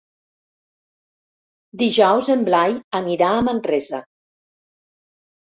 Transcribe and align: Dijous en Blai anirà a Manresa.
Dijous 1.81 2.31
en 2.37 2.47
Blai 2.49 2.75
anirà 3.01 3.29
a 3.35 3.45
Manresa. 3.51 4.03